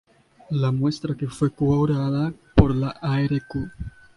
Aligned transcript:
La 0.49 0.71
muestra 0.71 1.13
que 1.13 1.27
fue 1.27 1.51
curada 1.51 2.33
por 2.55 2.75
la 2.75 2.89
arq. 2.89 3.53